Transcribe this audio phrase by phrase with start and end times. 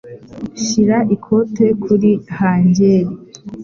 [0.65, 3.11] Shyira ikote kuri hangeri.